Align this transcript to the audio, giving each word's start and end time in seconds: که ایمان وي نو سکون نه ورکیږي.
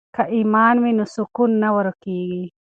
که 0.15 0.23
ایمان 0.35 0.75
وي 0.83 0.91
نو 0.97 1.05
سکون 1.15 1.51
نه 1.63 1.69
ورکیږي. 1.75 2.43